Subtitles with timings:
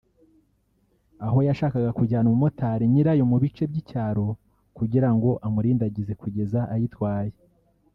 [1.25, 4.25] aho yashakaga kujyana umumotari nyirayo mu bice by’icyaro
[4.77, 7.35] kugira ngo amurindagize kugeza ayitwaye